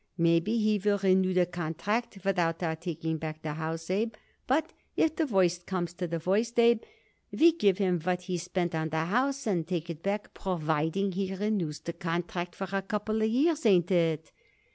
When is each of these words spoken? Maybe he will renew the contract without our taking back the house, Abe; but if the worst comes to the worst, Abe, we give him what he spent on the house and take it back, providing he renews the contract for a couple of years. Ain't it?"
Maybe 0.17 0.57
he 0.57 0.79
will 0.79 0.97
renew 0.97 1.31
the 1.31 1.45
contract 1.45 2.17
without 2.25 2.63
our 2.63 2.75
taking 2.75 3.19
back 3.19 3.43
the 3.43 3.53
house, 3.53 3.87
Abe; 3.91 4.15
but 4.47 4.73
if 4.97 5.15
the 5.15 5.27
worst 5.27 5.67
comes 5.67 5.93
to 5.93 6.07
the 6.07 6.17
worst, 6.25 6.57
Abe, 6.57 6.81
we 7.31 7.51
give 7.51 7.77
him 7.77 7.99
what 7.99 8.23
he 8.23 8.39
spent 8.39 8.73
on 8.73 8.89
the 8.89 9.05
house 9.05 9.45
and 9.45 9.67
take 9.67 9.91
it 9.91 10.01
back, 10.01 10.33
providing 10.33 11.11
he 11.11 11.35
renews 11.35 11.81
the 11.81 11.93
contract 11.93 12.55
for 12.55 12.67
a 12.75 12.81
couple 12.81 13.21
of 13.21 13.29
years. 13.29 13.63
Ain't 13.63 13.91
it?" 13.91 14.31